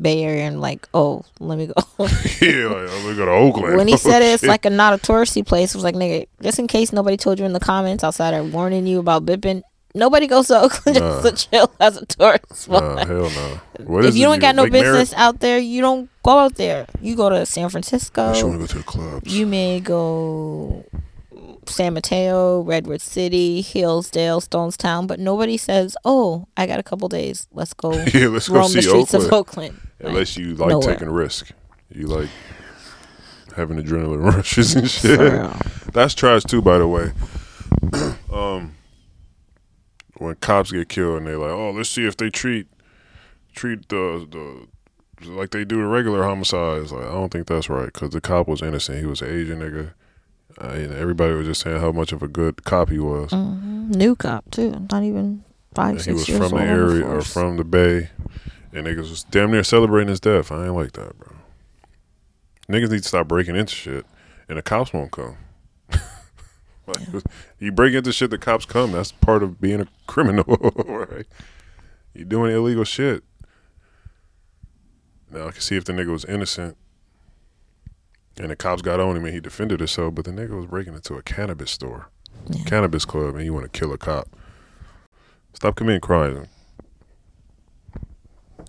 [0.00, 1.74] Bay Area, and like, oh, let me go.
[1.98, 3.76] yeah, like, I'm gonna go to Oakland.
[3.76, 6.26] when he Oh, said it's like a not a touristy place, it was like, nigga,
[6.42, 9.62] just in case nobody told you in the comments outside are warning you about bipping.
[9.96, 11.22] Nobody goes to Oakland Nah.
[11.22, 12.68] just to chill as a tourist.
[12.68, 13.60] Nah, hell no.
[13.84, 14.92] What if you don't got no Lake Merritt?
[14.98, 16.86] business out there, you don't go out there.
[17.00, 18.32] You go to San I Francisco.
[18.32, 19.32] just want to go to the clubs.
[19.38, 20.84] You may go
[21.70, 27.46] San Mateo, Redwood City, Hillsdale, Stonestown, but nobody says, "Oh, I got a couple days.
[27.52, 29.26] Let's go yeah, let's go roam the streets Oakland.
[29.26, 30.94] of Oakland." Like, Unless you like nowhere.
[30.94, 31.50] taking risk.
[31.90, 32.28] You like
[33.56, 35.18] having adrenaline rushes and shit.
[35.18, 35.56] real.
[35.92, 37.12] That's trash too, by the way.
[38.32, 38.74] um,
[40.18, 42.66] when cops get killed and they're like, "Oh, let's see if they treat
[43.54, 47.86] treat the the like they do the regular homicides." Like, I don't think that's right
[47.92, 48.98] because the cop was innocent.
[48.98, 49.92] He was an Asian nigga.
[50.60, 53.30] Uh, and everybody was just saying how much of a good cop he was.
[53.30, 53.88] Mhm.
[53.96, 54.86] New cop too.
[54.90, 58.10] Not even five, And six he was years from the area or from the Bay,
[58.72, 60.52] and niggas was damn near celebrating his death.
[60.52, 61.32] I ain't like that, bro.
[62.68, 64.06] Niggas need to stop breaking into shit,
[64.48, 65.36] and the cops won't come.
[66.86, 66.98] Like,
[67.58, 68.92] You break into shit, the cops come.
[68.92, 70.44] That's part of being a criminal,
[70.86, 71.24] right?
[72.12, 73.24] You doing illegal shit.
[75.30, 76.76] Now I can see if the nigga was innocent,
[78.38, 80.14] and the cops got on him and he defended himself.
[80.14, 82.08] But the nigga was breaking into a cannabis store,
[82.50, 82.64] Yeah.
[82.64, 84.28] cannabis club, and you want to kill a cop.
[85.54, 86.48] Stop committing crimes.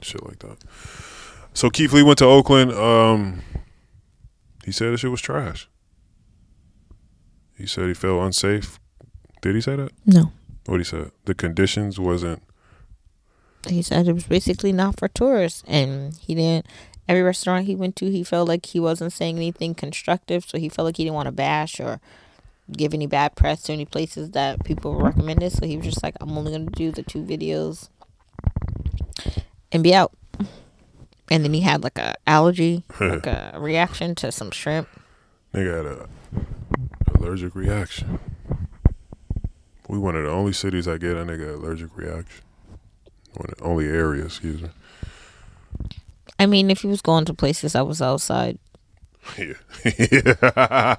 [0.01, 0.57] Shit like that.
[1.53, 2.71] So Keith Lee went to Oakland.
[2.73, 3.41] Um,
[4.65, 5.69] he said the shit was trash.
[7.57, 8.79] He said he felt unsafe.
[9.41, 9.91] Did he say that?
[10.05, 10.31] No.
[10.65, 11.11] What he said?
[11.25, 12.43] The conditions wasn't.
[13.67, 16.67] He said it was basically not for tourists, and he didn't.
[17.07, 20.69] Every restaurant he went to, he felt like he wasn't saying anything constructive, so he
[20.69, 21.99] felt like he didn't want to bash or
[22.71, 25.51] give any bad press to any places that people recommended.
[25.51, 27.89] So he was just like, "I'm only gonna do the two videos
[29.71, 30.13] and be out."
[31.29, 34.87] And then he had like a allergy, like a reaction to some shrimp.
[35.53, 36.09] Nigga had a
[37.19, 38.19] allergic reaction.
[39.87, 42.43] We one of the only cities I get a nigga allergic reaction.
[43.35, 44.69] One of the only areas, excuse me.
[46.39, 48.57] I mean, if he was going to places I was outside,
[49.37, 49.53] Yeah.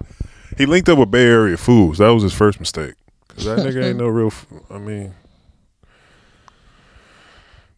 [0.58, 1.98] he linked up with Bay Area foods.
[1.98, 2.94] That was his first mistake.
[3.28, 4.28] Cause that nigga ain't no real.
[4.28, 5.14] F- I mean,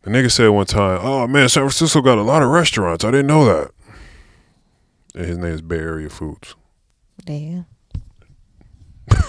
[0.03, 3.05] the nigga said one time, "Oh man, San Francisco got a lot of restaurants.
[3.05, 3.71] I didn't know that."
[5.17, 6.55] And his name is Bay Area Foods.
[7.27, 7.63] yeah.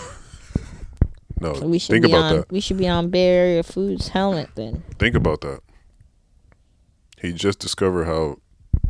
[1.42, 2.36] No, So we should think be about on.
[2.36, 2.52] that.
[2.52, 4.84] We should be on Bay Area Foods helmet then.
[5.00, 5.62] Think about that.
[7.20, 8.38] He just discovered how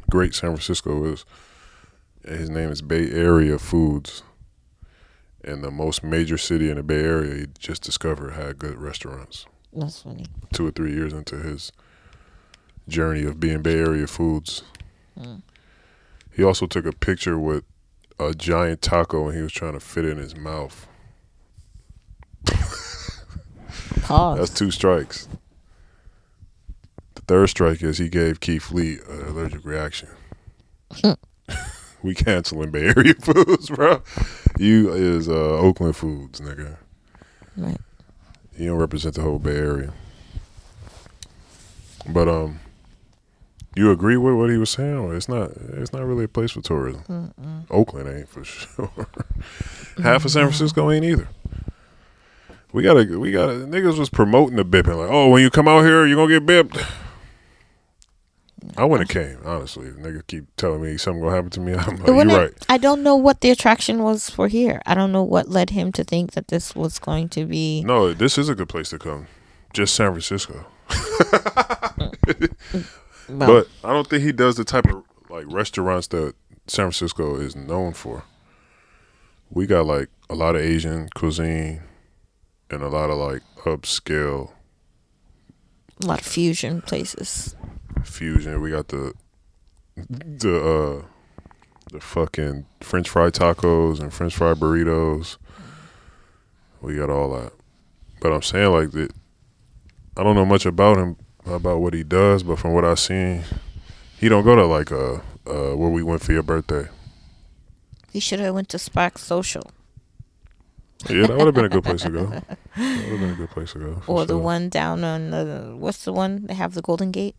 [0.09, 1.25] great San Francisco is.
[2.25, 4.23] His name is Bay Area Foods.
[5.43, 9.45] And the most major city in the Bay Area, he just discovered had good restaurants.
[9.73, 10.25] That's funny.
[10.53, 11.71] Two or three years into his
[12.87, 14.63] journey of being Bay Area Foods.
[15.17, 15.41] Mm.
[16.31, 17.63] He also took a picture with
[18.19, 20.87] a giant taco and he was trying to fit it in his mouth.
[24.01, 24.39] Pause.
[24.39, 25.27] That's two strikes.
[27.29, 30.09] Third strike is he gave Keith Lee an allergic reaction.
[32.01, 34.01] we canceling Bay Area foods, bro.
[34.57, 36.77] You is uh, Oakland foods, nigga.
[37.55, 37.77] right.
[38.57, 39.93] You don't represent the whole Bay Area.
[42.09, 42.61] But um,
[43.75, 44.97] you agree with what he was saying?
[44.97, 45.51] Or it's not.
[45.51, 47.03] It's not really a place for tourism.
[47.07, 47.65] Mm-mm.
[47.69, 48.89] Oakland ain't for sure.
[50.01, 51.27] Half of San Francisco ain't either.
[52.73, 53.53] We gotta, we gotta.
[53.53, 56.47] Niggas was promoting the bipping, like, oh, when you come out here, you gonna get
[56.47, 56.83] bipped.
[58.77, 59.87] I wouldn't have came, honestly.
[59.87, 62.53] If niggas keep telling me something gonna happen to me, I'm like, you wouldn't- right.
[62.69, 64.81] I don't know what the attraction was for here.
[64.85, 67.83] I don't know what led him to think that this was going to be.
[67.83, 69.27] No, this is a good place to come.
[69.73, 70.65] Just San Francisco.
[73.27, 76.33] Well, But I don't think he does the type of like restaurants that
[76.65, 78.23] San Francisco is known for.
[79.51, 81.81] We got like a lot of Asian cuisine
[82.71, 84.51] and a lot of like upscale
[86.01, 87.55] a lot of fusion places.
[88.03, 88.61] Fusion.
[88.61, 89.13] We got the
[90.07, 90.55] the
[91.03, 91.05] uh
[91.91, 95.37] the fucking French fry tacos and French fry burritos.
[96.81, 97.51] We got all that.
[98.21, 99.11] But I'm saying like that
[100.17, 103.43] I don't know much about him about what he does, but from what I've seen,
[104.17, 105.15] he don't go to like uh
[105.47, 106.87] uh where we went for your birthday.
[108.11, 109.61] He should have went to Spark Social
[111.09, 112.25] Yeah, that would have been a good place to go.
[112.75, 114.01] That would have been a good place to go.
[114.07, 117.35] or the one down on the what's the one they have the Golden Gate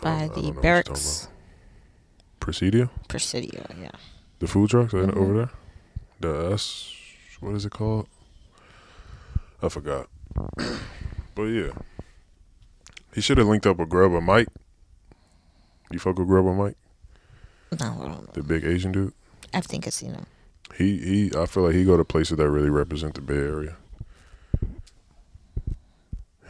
[0.00, 1.28] by I the barracks.
[2.38, 2.90] Presidio?
[3.08, 3.64] Presidio.
[3.80, 3.90] Yeah.
[4.38, 5.16] The food trucks Mhm.
[5.16, 5.50] over there?
[6.20, 6.94] The S
[7.40, 8.06] what is it called?
[9.62, 10.08] I forgot.
[11.34, 11.72] but yeah.
[13.14, 14.48] He should have linked up with Grubber Mike.
[15.90, 16.76] You fuck with Grubber Mike?
[17.78, 18.30] No, I don't know.
[18.32, 19.12] The big Asian dude?
[19.52, 20.26] I think I've seen him.
[20.76, 23.76] He he I feel like he go to places that really represent the Bay Area.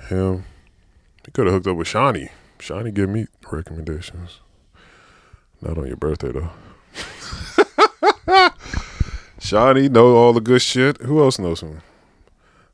[0.09, 0.45] Him.
[1.25, 2.31] He could have hooked up with Shawnee.
[2.61, 4.41] Shawnee give me recommendations.
[5.61, 6.51] Not on your birthday though.
[9.39, 11.01] Shawnee know all the good shit.
[11.03, 11.83] Who else knows him?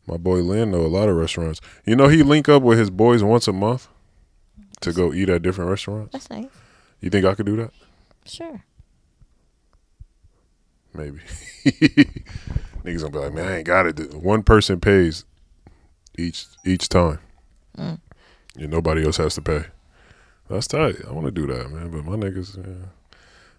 [0.06, 1.60] My boy Lynn know a lot of restaurants.
[1.84, 3.88] You know he link up with his boys once a month
[4.80, 6.12] to go eat at different restaurants.
[6.12, 6.46] That's nice.
[7.00, 7.70] You think I could do that?
[8.24, 8.62] Sure.
[10.94, 11.18] Maybe.
[12.84, 14.14] Niggas gonna be like, man, I ain't got it.
[14.14, 15.24] One person pays
[16.16, 17.18] each each time.
[17.76, 17.98] Mm.
[18.56, 19.64] And nobody else has to pay.
[20.48, 20.96] That's tight.
[21.06, 21.90] I want to do that, man.
[21.90, 22.86] But my niggas yeah,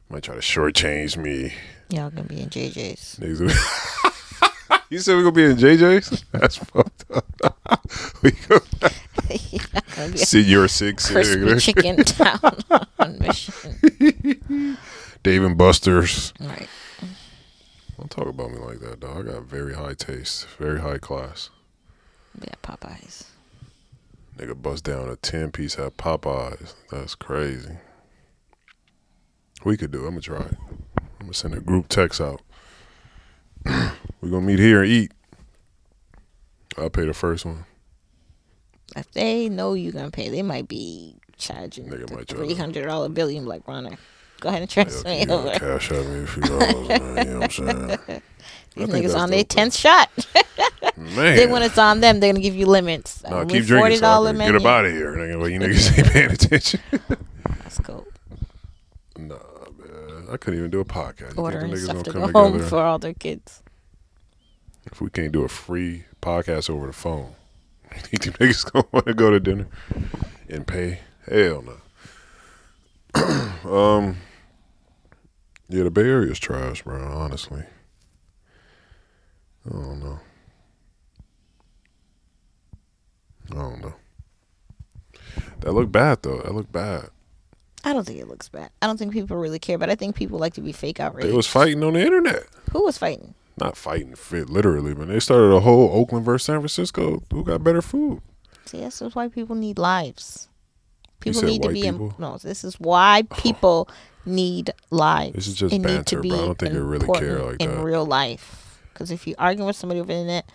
[0.10, 1.54] might try to shortchange me.
[1.89, 3.19] Y'all gonna be in JJ's.
[3.19, 4.82] Niggas.
[4.89, 6.23] you said we're gonna be in JJ's?
[6.32, 7.26] That's fucked up.
[8.21, 8.60] we go
[9.30, 12.60] You're not gonna be see your six crispy chicken town
[13.00, 14.78] on mission.
[15.23, 16.34] Dave and Buster's.
[16.39, 16.69] Right.
[17.97, 19.28] Don't talk about me like that, dog.
[19.28, 21.50] I got very high taste, very high class.
[22.39, 23.26] Yeah, Popeyes.
[24.38, 26.73] Nigga bust down a ten piece at Popeyes.
[26.91, 27.78] That's crazy.
[29.65, 30.04] We could do.
[30.06, 30.08] it.
[30.08, 30.58] I'm gonna try it.
[31.00, 32.41] I'm gonna send a group text out.
[33.65, 35.12] we gonna meet here and eat.
[36.78, 37.65] I'll pay the first one.
[38.95, 43.10] If they know you're gonna pay, they might be charging Nigga might to- hundred dollar
[43.10, 43.32] bill.
[43.32, 43.97] You be like, Runner,
[44.39, 45.50] go ahead and transfer Yeah, me over.
[45.52, 47.00] cash out me a few dollars, man.
[47.28, 48.21] You know what I'm saying?
[48.76, 50.12] These niggas on their tenth shot.
[50.98, 51.36] Man.
[51.36, 53.24] then when it's on them, they're gonna give you limits.
[53.24, 54.00] Nah, Only keep drinking.
[54.00, 54.54] So I $40 can menu.
[54.54, 55.38] get up out of here.
[55.38, 56.80] Well, you niggas ain't paying attention.
[57.64, 58.06] That's cool.
[59.18, 59.36] nah,
[59.78, 60.28] man.
[60.32, 61.38] I couldn't even do a podcast.
[61.38, 63.62] Ordering think the niggas stuff to come go home together for all their kids.
[64.92, 67.34] if we can't do a free podcast over the phone?
[67.96, 69.68] You think the niggas gonna want to go to dinner
[70.50, 71.00] and pay?
[71.30, 71.78] Hell no.
[73.72, 74.18] um,
[75.70, 77.02] yeah, the Bay Area's trash, bro.
[77.02, 77.64] Honestly,
[79.66, 80.20] I don't know.
[83.52, 83.94] I don't know.
[85.62, 86.42] That looked bad though.
[86.42, 87.10] That looked bad.
[87.84, 88.70] I don't think it looks bad.
[88.82, 91.30] I don't think people really care, but I think people like to be fake outraged.
[91.30, 92.44] They was fighting on the internet.
[92.72, 93.34] Who was fighting?
[93.60, 97.24] Not fighting fit literally, but they started a whole Oakland versus San Francisco.
[97.32, 98.22] Who got better food?
[98.66, 100.50] See, this is why people need lives.
[101.20, 102.16] People need to be in, people?
[102.20, 102.38] no.
[102.38, 103.36] This is why oh.
[103.36, 103.90] people
[104.26, 105.36] need lives.
[105.36, 106.38] This is just need banter, to be bro.
[106.38, 107.84] I don't think they really care like in that.
[107.84, 108.82] real life.
[108.94, 110.50] Because if you arguing with somebody over the internet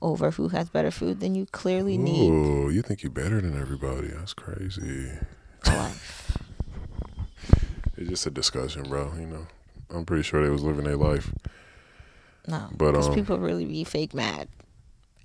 [0.00, 3.60] over who has better food, than you clearly need Ooh, you think you're better than
[3.60, 4.08] everybody?
[4.08, 5.10] That's crazy.
[5.66, 6.36] life.
[7.96, 9.12] It's just a discussion, bro.
[9.18, 9.46] You know,
[9.90, 11.32] I'm pretty sure they was living their life.
[12.46, 14.46] No, But, um, people really be fake mad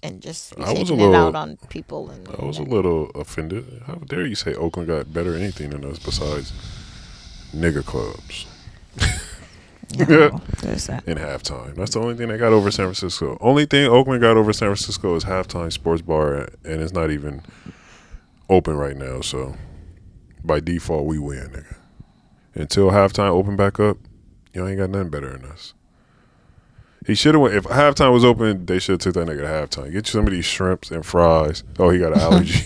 [0.01, 2.09] and just I was a little- it out on people.
[2.09, 3.83] And I was a little offended.
[3.85, 6.51] How dare you say Oakland got better anything than us besides
[7.55, 8.47] nigger clubs
[9.93, 11.03] there's that.
[11.07, 11.75] in halftime?
[11.75, 13.37] That's the only thing they got over San Francisco.
[13.41, 17.41] Only thing Oakland got over San Francisco is halftime sports bar, and it's not even
[18.49, 19.21] open right now.
[19.21, 19.55] So
[20.43, 21.75] by default, we win, nigga.
[22.55, 23.97] Until halftime open back up,
[24.53, 25.73] y'all ain't got nothing better than us.
[27.05, 27.55] He should have went.
[27.55, 29.91] If halftime was open, they should have took that nigga to halftime.
[29.91, 31.63] Get you some of these shrimps and fries.
[31.77, 32.65] Oh, he got an allergy.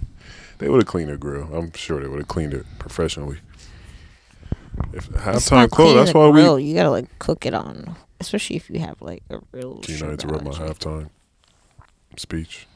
[0.58, 1.52] they would have cleaned the grill.
[1.52, 3.38] I'm sure they would have cleaned it professionally.
[4.92, 6.40] If halftime not that's why we.
[6.40, 6.58] grill.
[6.58, 9.78] You gotta like cook it on, especially if you have like a real.
[9.78, 11.10] Can you not interrupt my halftime
[12.16, 12.66] speech?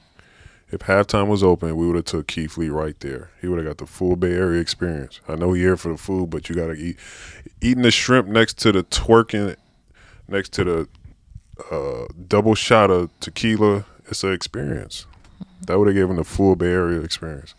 [0.71, 3.31] If halftime was open, we would have took Keith Lee right there.
[3.41, 5.21] He would have got the full Bay Area experience.
[5.29, 6.99] I know he here for the food, but you gotta eat
[7.61, 9.57] eating the shrimp next to the twerking,
[10.29, 10.89] next to the
[11.71, 13.85] uh, double shot of tequila.
[14.09, 15.07] It's an experience.
[15.67, 17.55] That would have given the full Bay Area experience.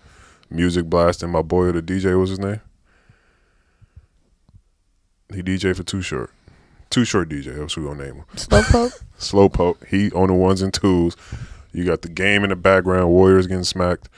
[0.49, 1.29] Music blasting.
[1.29, 2.61] My boy, the DJ, was his name.
[5.33, 6.31] He DJ for Too Short.
[6.89, 7.57] Too Short DJ.
[7.57, 8.25] That's what we gonna name him.
[8.35, 9.03] Slowpoke.
[9.19, 9.87] Slowpoke.
[9.87, 11.15] He on the ones and twos.
[11.73, 13.09] You got the game in the background.
[13.09, 14.09] Warriors getting smacked.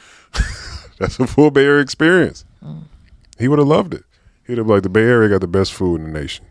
[1.00, 2.45] That's a full Bay Area experience.
[3.38, 4.04] He would have loved it.
[4.45, 6.45] He'd have like the Bay Area got the best food in the nation.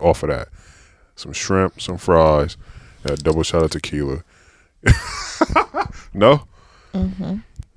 [0.00, 0.48] Off of that,
[1.16, 2.56] some shrimp, some fries,
[3.02, 4.22] and a double shot of tequila.
[6.14, 6.46] no,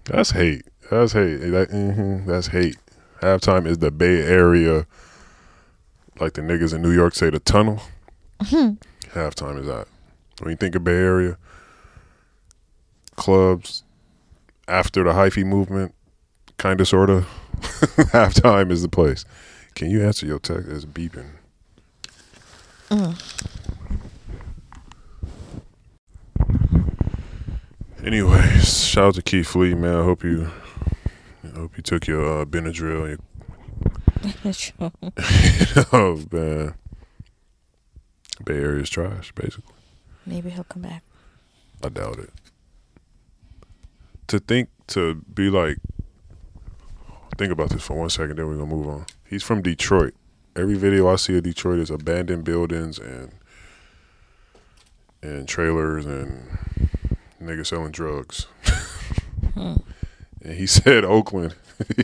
[0.06, 0.63] that's hate.
[0.92, 1.38] That's hate.
[1.38, 2.78] That, hmm that's hate.
[3.22, 4.86] Halftime is the Bay Area.
[6.20, 7.82] Like the niggas in New York say, the tunnel.
[9.14, 9.88] Halftime is that.
[10.40, 11.38] When you think of Bay Area,
[13.16, 13.84] clubs
[14.68, 15.94] after the hyphy movement,
[16.58, 17.24] kind of, sort of,
[18.12, 19.26] halftime is the place.
[19.76, 20.68] Can you answer your text?
[20.70, 21.30] It's beeping.
[28.04, 29.96] Anyways, shout out to Keith Lee, man.
[29.96, 30.50] I hope you,
[31.44, 33.10] I hope you took your uh, Benadryl.
[33.10, 33.18] Your,
[35.94, 36.76] oh man,
[38.44, 39.74] Bay Area's trash, basically.
[40.26, 41.04] Maybe he'll come back.
[41.84, 42.32] I doubt it.
[44.28, 45.78] To think to be like,
[47.38, 49.06] think about this for one second, then we're gonna move on.
[49.26, 50.14] He's from Detroit.
[50.56, 53.32] Every video I see of Detroit is abandoned buildings and
[55.22, 56.58] and trailers and
[57.42, 58.48] niggas selling drugs.
[59.54, 59.76] Hmm.
[60.42, 61.56] and he said Oakland.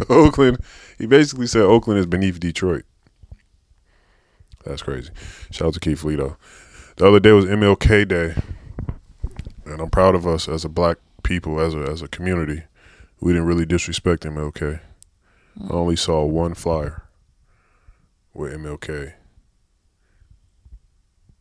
[0.08, 0.58] Oakland.
[0.98, 2.84] He basically said Oakland is beneath Detroit.
[4.64, 5.10] That's crazy.
[5.50, 6.36] Shout out to Keith Lee though.
[6.96, 8.34] The other day was MLK Day,
[9.64, 12.64] and I'm proud of us as a black people, as a as a community.
[13.20, 14.80] We didn't really disrespect MLK.
[15.60, 17.04] I only saw one flyer
[18.34, 19.14] with MLK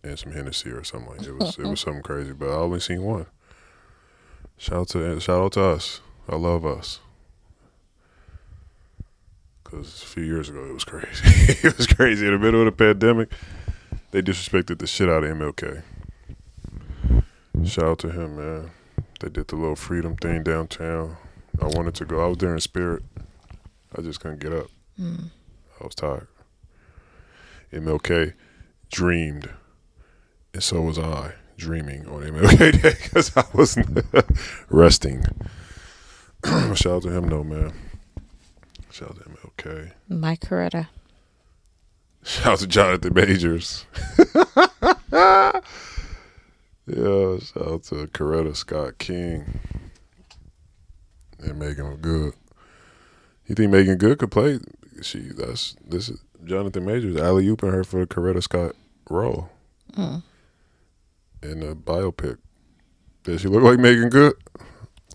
[0.03, 1.17] and some Hennessy or something.
[1.17, 3.27] Like it was it was something crazy, but I only seen one.
[4.57, 6.01] Shout out to shout out to us.
[6.29, 6.99] I love us.
[9.71, 11.23] Cause a few years ago it was crazy.
[11.65, 13.31] it was crazy in the middle of the pandemic.
[14.11, 15.81] They disrespected the shit out of MLK.
[17.63, 18.71] Shout out to him, man.
[19.21, 21.15] They did the little freedom thing downtown.
[21.61, 22.21] I wanted to go.
[22.21, 23.03] I was there in spirit.
[23.97, 24.67] I just couldn't get up.
[24.99, 25.29] Mm.
[25.79, 26.27] I was tired.
[27.71, 28.33] MLK
[28.91, 29.49] dreamed,
[30.53, 33.77] and so was I dreaming on MLK Day because I was
[34.69, 35.23] resting.
[36.45, 37.71] Shout out to him, though, man.
[38.91, 39.91] Shout out to MLK.
[40.09, 40.87] Mike Coretta.
[42.23, 43.85] Shout out to Jonathan Majors.
[45.17, 45.51] yeah,
[47.39, 49.59] shout out to Coretta Scott King.
[51.39, 52.33] And Meagan Good.
[53.47, 54.59] You think Meagan Good could play?
[55.01, 58.75] She that's this is Jonathan Majors alley ooping her for the Coretta Scott
[59.09, 59.49] role
[59.93, 60.23] Mm.
[61.43, 62.37] in the biopic.
[63.23, 64.33] Did she look like Meagan Good?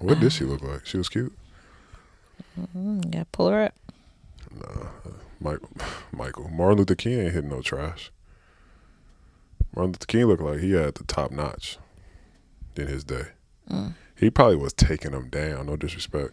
[0.00, 0.84] What did she look like?
[0.84, 1.32] She was cute.
[2.76, 3.74] Mm, yeah, pull her up.
[4.54, 4.86] Nah,
[5.40, 5.68] Michael,
[6.12, 8.10] Michael, Martin Luther King ain't hitting no trash.
[9.74, 11.78] Martin Luther King looked like he had the top notch
[12.76, 13.26] in his day.
[13.70, 13.94] Mm.
[14.16, 15.66] He probably was taking them down.
[15.66, 16.32] No disrespect.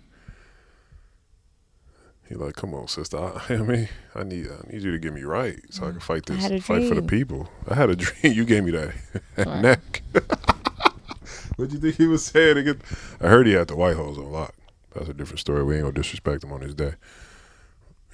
[2.27, 3.17] He like, come on, sister.
[3.17, 5.99] I, I mean, I need, I need you to get me right so I can
[5.99, 7.49] fight this, fight for the people.
[7.67, 8.33] I had a dream.
[8.33, 8.93] You gave me that
[9.61, 10.01] neck.
[11.57, 12.79] what do you think he was saying?
[13.19, 14.55] I heard he had the White House on lock.
[14.93, 15.63] That's a different story.
[15.63, 16.93] We ain't gonna disrespect him on his day.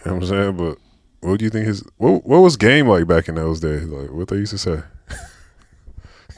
[0.05, 0.57] You know what I'm saying?
[0.57, 0.77] But
[1.21, 3.85] what do you think his what what was game like back in those days?
[3.85, 4.81] Like what they used to say?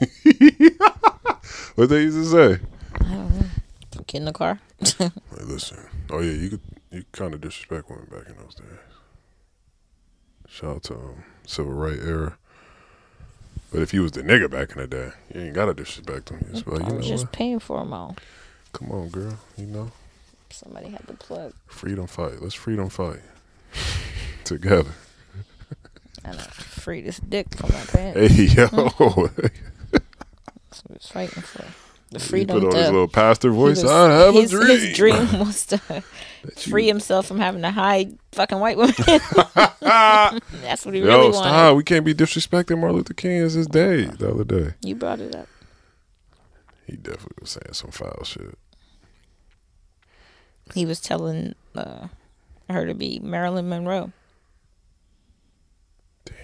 [1.76, 2.60] what they used to say?
[2.94, 3.46] I don't know.
[4.06, 4.58] Get in the car.
[5.40, 5.78] Listen.
[6.10, 8.66] Oh yeah, you could you kind of disrespect women back in those days.
[10.48, 12.36] Shout out to um, civil right era.
[13.72, 16.44] But if you was the nigga back in the day, you ain't gotta disrespect them.
[16.52, 17.32] It's like, I you was know just what?
[17.32, 18.16] paying for them all.
[18.72, 19.38] Come on, girl.
[19.56, 19.92] You know,
[20.52, 21.52] Somebody had to plug.
[21.66, 22.40] freedom fight.
[22.40, 23.20] Let's freedom fight
[24.44, 24.90] together.
[26.24, 26.38] I know.
[26.38, 28.34] Free this dick from my pants.
[28.34, 28.66] Hey yo,
[29.90, 31.64] That's what he fighting for.
[32.10, 32.78] The he freedom put on to.
[32.78, 33.82] his little pastor voice.
[33.82, 34.68] was- I have his, a dream.
[34.78, 35.78] His dream was to
[36.56, 38.94] free himself from having to hide fucking white women.
[39.80, 41.34] That's what he Yo, really wanted.
[41.34, 41.76] stop.
[41.76, 43.42] We can't be disrespecting Martin Luther King.
[43.42, 44.74] It's his day the other day.
[44.82, 45.48] You brought it up.
[46.86, 48.58] He definitely was saying some foul shit.
[50.74, 52.08] He was telling uh,
[52.70, 54.12] her to be Marilyn Monroe.
[56.24, 56.34] Damn.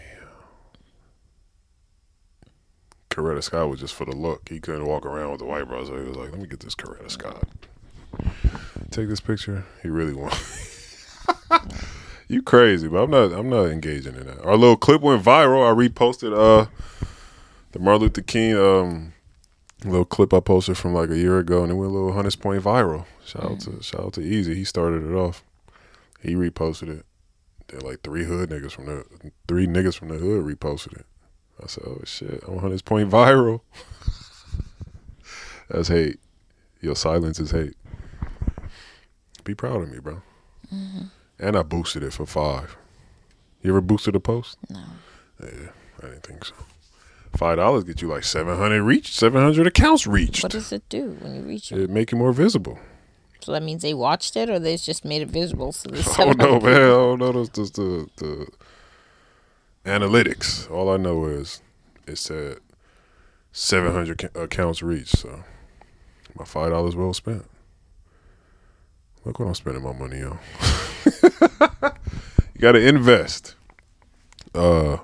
[3.10, 4.48] Coretta Scott was just for the look.
[4.48, 5.88] He couldn't walk around with the white bros.
[5.88, 7.44] So he was like, let me get this Coretta Scott.
[8.90, 9.64] Take this picture.
[9.82, 10.34] He really want.
[12.28, 13.32] you crazy, but I'm not.
[13.32, 14.42] I'm not engaging in that.
[14.44, 15.68] Our little clip went viral.
[15.68, 16.66] I reposted uh
[17.72, 19.12] the Martin Luther King um
[19.84, 22.36] little clip I posted from like a year ago, and it went a little hundreds
[22.36, 23.06] point viral.
[23.24, 23.76] Shout out mm.
[23.76, 24.54] to shout out to Easy.
[24.54, 25.44] He started it off.
[26.20, 27.06] He reposted it.
[27.68, 29.04] Then like three hood niggas from the
[29.46, 31.06] three niggas from the hood reposted it.
[31.62, 33.60] I said, "Oh shit, I'm this point viral."
[35.68, 36.18] That's hate.
[36.80, 37.74] Your silence is hate.
[39.44, 40.22] Be proud of me, bro.
[40.72, 41.04] Mm-hmm.
[41.38, 42.76] And I boosted it for five.
[43.62, 44.58] You ever boosted a post?
[44.70, 44.82] No.
[45.42, 45.70] Yeah,
[46.02, 46.54] I didn't think so.
[47.38, 50.42] Five dollars get you like seven hundred reach, seven hundred accounts reached.
[50.42, 51.79] What does it do when you reach it?
[51.79, 52.81] It make you more visible.
[53.38, 55.70] So that means they watched it, or they just made it visible.
[55.70, 56.74] So I don't know, man.
[56.74, 58.48] I don't know those, those, the the
[59.85, 60.68] analytics.
[60.68, 61.62] All I know is
[62.09, 62.59] it said
[63.53, 65.18] seven hundred ca- accounts reached.
[65.18, 65.44] So
[66.35, 67.44] my five dollars well spent.
[69.24, 70.40] Look what I'm spending my money on.
[72.53, 73.55] you got to invest.
[74.53, 74.96] Uh,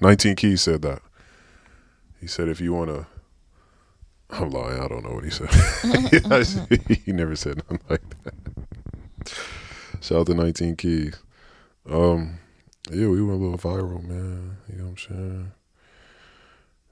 [0.00, 1.02] 19 Keys said that.
[2.22, 3.06] He said if you want to.
[4.30, 4.80] I'm lying.
[4.80, 5.50] I don't know what he said.
[7.04, 8.34] he never said nothing like that.
[10.00, 11.20] Shout out to 19 Keys.
[11.90, 12.38] Um,
[12.90, 14.56] yeah, we went a little viral, man.
[14.70, 15.52] You know what I'm saying?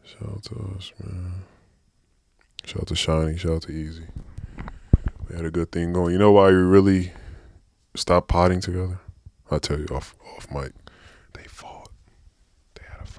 [0.04, 1.44] Shout out to us, man.
[2.64, 3.36] Shout out to Shiny.
[3.38, 4.06] Shout out to Easy.
[5.28, 6.12] We had a good thing going.
[6.12, 7.12] You know why we really
[7.94, 8.98] stopped potting together?
[9.48, 10.72] I'll tell you off off mic.
[11.34, 11.90] They fought.
[12.74, 13.10] They had a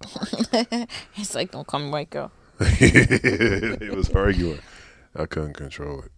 [1.16, 2.32] it's like, don't call me white girl.
[2.60, 4.60] it was arguing.
[5.14, 6.12] I couldn't control it.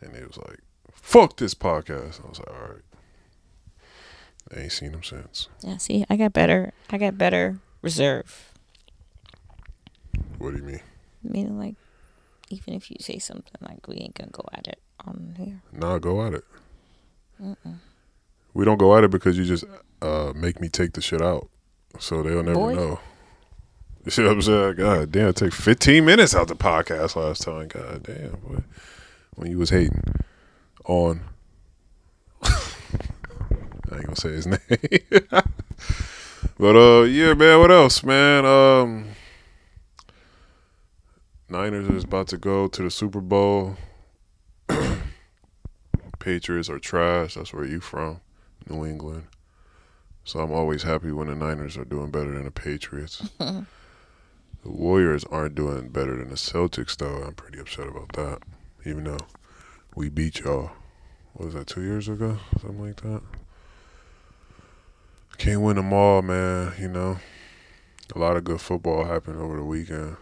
[0.00, 0.60] And it was like,
[0.92, 2.24] fuck this podcast.
[2.24, 2.82] I was like, all right.
[4.54, 5.48] I ain't seen him since.
[5.62, 6.72] Yeah, see, I got better.
[6.90, 8.52] I got better reserve.
[10.38, 10.80] What do you mean?
[11.22, 11.76] Meaning, like,
[12.50, 15.62] even if you say something, like, we ain't gonna go at it on here.
[15.72, 16.44] Nah, go at it.
[17.42, 17.78] Mm-mm.
[18.52, 19.64] We don't go at it because you just
[20.02, 21.48] uh, make me take the shit out.
[21.98, 22.74] So they'll never Boy.
[22.74, 23.00] know.
[24.04, 24.74] You see what I'm saying?
[24.76, 27.68] God damn, it took 15 minutes out the podcast last time.
[27.68, 28.62] God damn, boy.
[29.36, 30.02] When you was hating
[30.84, 31.22] on.
[32.42, 32.50] I
[33.92, 34.58] ain't gonna say his name.
[36.58, 37.58] But uh, yeah, man.
[37.60, 38.44] What else, man?
[38.44, 39.06] Um,
[41.48, 43.76] Niners is about to go to the Super Bowl.
[46.18, 47.34] Patriots are trash.
[47.34, 48.20] That's where you from,
[48.68, 49.24] New England.
[50.24, 53.28] So I'm always happy when the Niners are doing better than the Patriots.
[53.38, 53.66] the
[54.64, 57.22] Warriors aren't doing better than the Celtics, though.
[57.22, 58.38] I'm pretty upset about that.
[58.86, 59.26] Even though
[59.94, 60.70] we beat y'all,
[61.34, 62.38] what was that, two years ago?
[62.58, 63.20] Something like that.
[65.36, 66.72] Can't win them all, man.
[66.78, 67.18] You know,
[68.14, 70.16] a lot of good football happened over the weekend.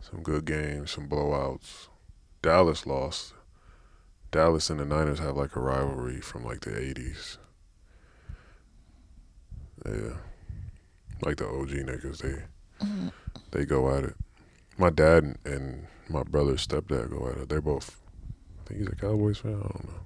[0.00, 1.88] Some good games, some blowouts.
[2.42, 3.32] Dallas lost.
[4.32, 7.38] Dallas and the Niners have like a rivalry from like the 80s.
[9.88, 10.16] Yeah.
[11.22, 12.86] Like the OG niggas, they
[13.52, 14.14] they go at it.
[14.78, 17.48] My dad and, my brother's stepdad go at it.
[17.48, 18.00] They're both
[18.60, 19.54] I think he's a Cowboys fan.
[19.54, 20.00] I don't know.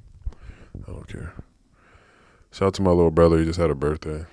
[0.89, 1.35] I don't care.
[2.53, 3.39] Shout out to my little brother.
[3.39, 4.24] He just had a birthday.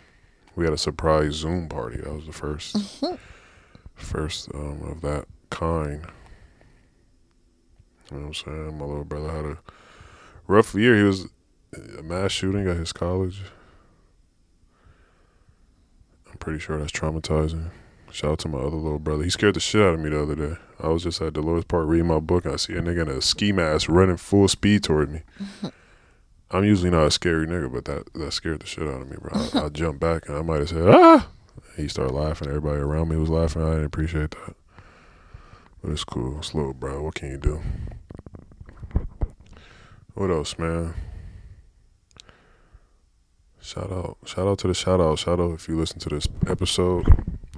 [0.56, 1.98] We had a surprise Zoom party.
[1.98, 3.04] That was the first,
[3.96, 6.08] first um, of that kind.
[8.10, 8.78] You know what I'm saying?
[8.78, 9.58] My little brother had a
[10.48, 10.96] rough year.
[10.96, 11.28] He was
[11.98, 13.42] a mass shooting at his college.
[16.48, 17.72] Pretty sure that's traumatizing.
[18.10, 19.22] Shout out to my other little brother.
[19.22, 20.56] He scared the shit out of me the other day.
[20.80, 23.10] I was just at Dolores Park reading my book and I see a nigga in
[23.10, 25.24] a ski mask running full speed toward me.
[26.52, 29.18] I'm usually not a scary nigga, but that that scared the shit out of me,
[29.20, 29.32] bro.
[29.34, 31.28] I, I jumped back and I might have said, ah!
[31.76, 32.48] He started laughing.
[32.48, 33.62] Everybody around me was laughing.
[33.62, 34.56] I didn't appreciate that.
[35.82, 36.38] But it's cool.
[36.38, 37.04] It's little, bro.
[37.04, 37.62] What can you do?
[40.14, 40.94] What else, man?
[43.68, 44.18] Shout out.
[44.24, 45.20] Shout out to the shout out.
[45.20, 47.06] Shout out if you listen to this episode.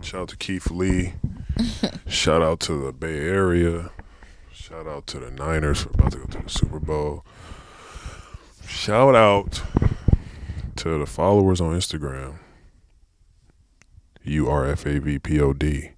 [0.02, 1.14] Shout out to Keith Lee.
[2.08, 3.92] shout out to the Bay Area.
[4.52, 7.24] Shout out to the Niners for about to go to the Super Bowl.
[8.66, 9.62] Shout out
[10.78, 12.40] to the followers on Instagram.
[14.24, 15.92] U R F A V P O D.